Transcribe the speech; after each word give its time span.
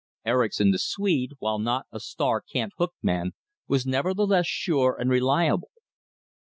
Erickson, 0.25 0.71
the 0.71 0.79
Swede, 0.79 1.33
while 1.37 1.59
not 1.59 1.85
a 1.91 1.99
star 1.99 2.41
cant 2.41 2.73
hook 2.79 2.95
man, 3.03 3.33
was 3.67 3.85
nevertheless 3.85 4.47
sure 4.47 4.97
and 4.99 5.11
reliable. 5.11 5.69